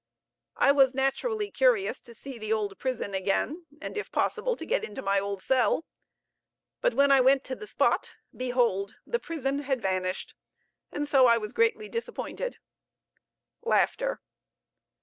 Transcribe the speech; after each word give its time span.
I 0.57 0.71
was 0.71 0.95
naturally 0.95 1.51
curious 1.51 2.01
to 2.01 2.15
see 2.15 2.39
the 2.39 2.51
old 2.51 2.79
prison 2.79 3.13
again, 3.13 3.67
and, 3.79 3.95
if 3.99 4.11
possible, 4.11 4.55
to 4.55 4.65
get 4.65 4.83
into 4.83 5.03
my 5.03 5.19
old 5.19 5.43
cell; 5.43 5.85
but 6.81 6.95
when 6.95 7.11
I 7.11 7.21
went 7.21 7.43
to 7.43 7.55
the 7.55 7.67
spot, 7.67 8.09
behold! 8.35 8.95
the 9.05 9.19
prison 9.19 9.59
had 9.59 9.79
vanished; 9.79 10.33
and 10.91 11.07
so 11.07 11.27
I 11.27 11.37
was 11.37 11.53
greatly 11.53 11.87
disappointed, 11.87 12.57